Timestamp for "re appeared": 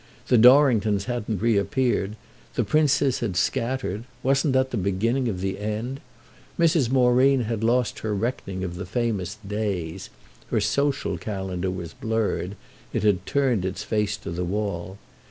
1.43-2.15